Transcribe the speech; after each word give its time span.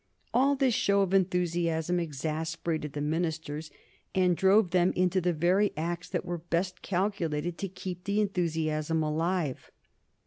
All 0.33 0.55
this 0.55 0.73
show 0.73 1.01
of 1.01 1.13
enthusiasm 1.13 1.99
exasperated 1.99 2.93
the 2.93 3.01
ministers 3.01 3.69
and 4.15 4.35
drove 4.35 4.71
them 4.71 4.93
into 4.95 5.21
the 5.21 5.31
very 5.31 5.73
acts 5.77 6.09
that 6.09 6.25
were 6.25 6.39
best 6.39 6.81
calculated 6.81 7.59
to 7.59 7.69
keep 7.69 8.05
the 8.05 8.19
enthusiasm 8.19 9.03
alive. 9.03 9.69